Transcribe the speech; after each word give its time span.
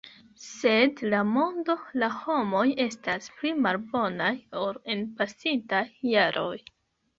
Sed 0.43 1.03
la 1.13 1.19
mondo, 1.33 1.75
la 2.05 2.09
homoj 2.21 2.63
estas 2.87 3.29
pli 3.37 3.53
malbonaj 3.67 4.33
ol 4.65 4.83
en 4.97 5.07
pasintaj 5.23 5.85
jaroj. 6.17 6.53